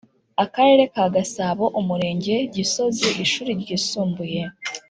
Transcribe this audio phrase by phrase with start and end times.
[0.43, 4.41] Akarere ka gasabo umurenge gisozi ishuri ryisumbuye